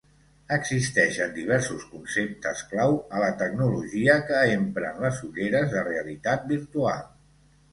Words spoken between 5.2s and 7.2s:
ulleres de realitat virtual.